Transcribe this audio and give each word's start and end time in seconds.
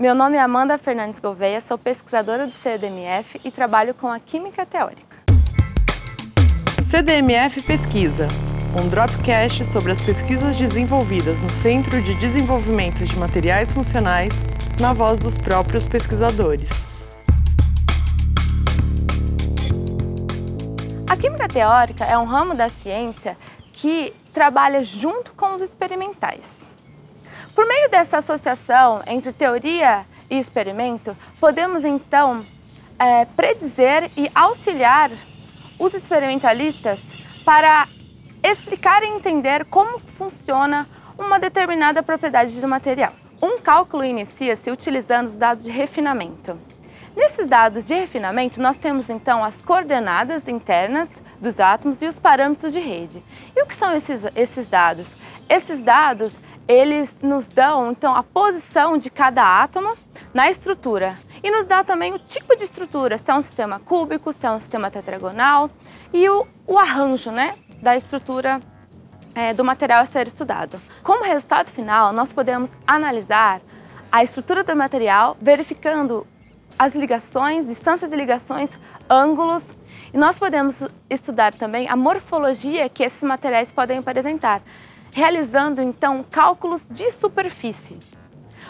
Meu 0.00 0.14
nome 0.14 0.38
é 0.38 0.40
Amanda 0.40 0.78
Fernandes 0.78 1.20
Gouveia, 1.20 1.60
sou 1.60 1.76
pesquisadora 1.76 2.46
do 2.46 2.54
CDMF 2.54 3.38
e 3.44 3.50
trabalho 3.50 3.92
com 3.92 4.08
a 4.08 4.18
Química 4.18 4.64
Teórica. 4.64 5.18
CDMF 6.82 7.62
Pesquisa, 7.64 8.26
um 8.82 8.88
dropcast 8.88 9.62
sobre 9.66 9.92
as 9.92 10.00
pesquisas 10.00 10.56
desenvolvidas 10.56 11.42
no 11.42 11.50
Centro 11.50 12.00
de 12.00 12.14
Desenvolvimento 12.14 13.04
de 13.04 13.14
Materiais 13.18 13.74
Funcionais, 13.74 14.32
na 14.80 14.94
voz 14.94 15.18
dos 15.18 15.36
próprios 15.36 15.86
pesquisadores. 15.86 16.70
A 21.10 21.14
química 21.14 21.46
teórica 21.46 22.06
é 22.06 22.16
um 22.16 22.24
ramo 22.24 22.54
da 22.54 22.70
ciência 22.70 23.36
que 23.70 24.14
trabalha 24.32 24.82
junto 24.82 25.34
com 25.34 25.52
os 25.52 25.60
experimentais. 25.60 26.70
Dessa 27.90 28.18
associação 28.18 29.02
entre 29.04 29.32
teoria 29.32 30.06
e 30.30 30.38
experimento, 30.38 31.16
podemos 31.40 31.84
então 31.84 32.46
é, 32.96 33.24
predizer 33.24 34.12
e 34.16 34.30
auxiliar 34.32 35.10
os 35.76 35.92
experimentalistas 35.92 37.00
para 37.44 37.88
explicar 38.44 39.02
e 39.02 39.08
entender 39.08 39.64
como 39.64 39.98
funciona 39.98 40.88
uma 41.18 41.40
determinada 41.40 42.00
propriedade 42.00 42.58
de 42.58 42.64
material. 42.64 43.12
Um 43.42 43.58
cálculo 43.58 44.04
inicia-se 44.04 44.70
utilizando 44.70 45.26
os 45.26 45.36
dados 45.36 45.64
de 45.64 45.72
refinamento. 45.72 46.56
Nesses 47.16 47.48
dados 47.48 47.86
de 47.86 47.94
refinamento, 47.94 48.60
nós 48.62 48.76
temos 48.76 49.10
então 49.10 49.42
as 49.42 49.62
coordenadas 49.62 50.46
internas 50.46 51.10
dos 51.40 51.58
átomos 51.58 52.00
e 52.02 52.06
os 52.06 52.20
parâmetros 52.20 52.72
de 52.72 52.78
rede. 52.78 53.22
E 53.56 53.62
o 53.62 53.66
que 53.66 53.74
são 53.74 53.92
esses, 53.94 54.24
esses 54.36 54.66
dados? 54.66 55.16
Esses 55.48 55.80
dados, 55.80 56.38
eles 56.70 57.18
nos 57.20 57.48
dão 57.48 57.90
então 57.90 58.14
a 58.14 58.22
posição 58.22 58.96
de 58.96 59.10
cada 59.10 59.62
átomo 59.62 59.96
na 60.32 60.48
estrutura 60.48 61.18
e 61.42 61.50
nos 61.50 61.64
dá 61.64 61.82
também 61.82 62.12
o 62.12 62.18
tipo 62.18 62.54
de 62.54 62.62
estrutura, 62.62 63.18
se 63.18 63.30
é 63.30 63.34
um 63.34 63.42
sistema 63.42 63.80
cúbico, 63.80 64.32
se 64.32 64.46
é 64.46 64.50
um 64.50 64.60
sistema 64.60 64.90
tetragonal 64.90 65.68
e 66.12 66.28
o, 66.28 66.46
o 66.66 66.78
arranjo 66.78 67.30
né, 67.30 67.56
da 67.82 67.96
estrutura 67.96 68.60
é, 69.34 69.52
do 69.52 69.64
material 69.64 70.00
a 70.00 70.04
ser 70.04 70.26
estudado. 70.26 70.80
Como 71.02 71.24
resultado 71.24 71.70
final, 71.70 72.12
nós 72.12 72.32
podemos 72.32 72.70
analisar 72.86 73.60
a 74.12 74.22
estrutura 74.22 74.62
do 74.62 74.76
material, 74.76 75.36
verificando 75.40 76.26
as 76.78 76.94
ligações, 76.94 77.66
distâncias 77.66 78.10
de 78.10 78.16
ligações, 78.16 78.78
ângulos. 79.08 79.74
E 80.12 80.16
nós 80.16 80.38
podemos 80.38 80.86
estudar 81.08 81.52
também 81.54 81.88
a 81.88 81.96
morfologia 81.96 82.88
que 82.88 83.02
esses 83.02 83.22
materiais 83.22 83.70
podem 83.70 83.98
apresentar, 83.98 84.62
realizando 85.12 85.82
então 85.82 86.24
cálculos 86.30 86.86
de 86.88 87.10
superfície. 87.10 87.98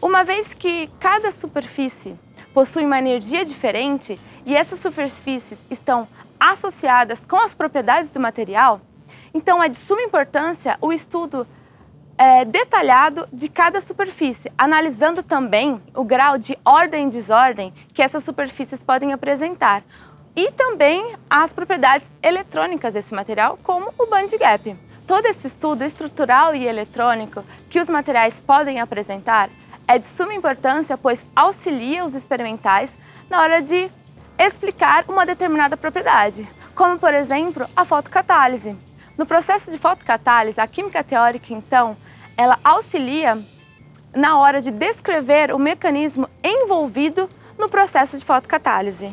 Uma 0.00 0.24
vez 0.24 0.54
que 0.54 0.90
cada 1.00 1.30
superfície 1.30 2.18
possui 2.52 2.84
uma 2.84 2.98
energia 2.98 3.44
diferente 3.44 4.18
e 4.44 4.54
essas 4.54 4.78
superfícies 4.78 5.64
estão 5.70 6.06
associadas 6.38 7.24
com 7.24 7.36
as 7.36 7.54
propriedades 7.54 8.10
do 8.10 8.20
material, 8.20 8.80
então 9.32 9.62
é 9.62 9.68
de 9.68 9.78
suma 9.78 10.02
importância 10.02 10.76
o 10.80 10.92
estudo 10.92 11.46
é, 12.16 12.44
detalhado 12.44 13.26
de 13.32 13.48
cada 13.48 13.80
superfície, 13.80 14.52
analisando 14.56 15.22
também 15.22 15.80
o 15.94 16.04
grau 16.04 16.38
de 16.38 16.56
ordem 16.64 17.08
e 17.08 17.10
desordem 17.10 17.72
que 17.92 18.02
essas 18.02 18.22
superfícies 18.22 18.82
podem 18.82 19.12
apresentar 19.12 19.82
e 20.36 20.50
também 20.52 21.14
as 21.28 21.52
propriedades 21.52 22.10
eletrônicas 22.22 22.94
desse 22.94 23.14
material, 23.14 23.58
como 23.62 23.92
o 23.98 24.06
band 24.06 24.28
gap. 24.38 24.76
Todo 25.06 25.26
esse 25.26 25.46
estudo 25.46 25.84
estrutural 25.84 26.54
e 26.54 26.66
eletrônico 26.66 27.44
que 27.68 27.78
os 27.78 27.90
materiais 27.90 28.40
podem 28.40 28.80
apresentar 28.80 29.50
é 29.86 29.98
de 29.98 30.08
suma 30.08 30.32
importância, 30.32 30.96
pois 30.96 31.26
auxilia 31.36 32.04
os 32.04 32.14
experimentais 32.14 32.96
na 33.28 33.42
hora 33.42 33.60
de 33.60 33.90
explicar 34.38 35.04
uma 35.06 35.26
determinada 35.26 35.76
propriedade, 35.76 36.48
como 36.74 36.98
por 36.98 37.12
exemplo 37.12 37.66
a 37.76 37.84
fotocatálise. 37.84 38.74
No 39.16 39.26
processo 39.26 39.70
de 39.70 39.78
fotocatálise, 39.78 40.60
a 40.60 40.66
química 40.66 41.04
teórica, 41.04 41.52
então, 41.52 41.96
ela 42.36 42.58
auxilia 42.64 43.38
na 44.14 44.38
hora 44.38 44.62
de 44.62 44.70
descrever 44.70 45.52
o 45.52 45.58
mecanismo 45.58 46.28
envolvido 46.42 47.28
no 47.58 47.68
processo 47.68 48.16
de 48.18 48.24
fotocatálise. 48.24 49.12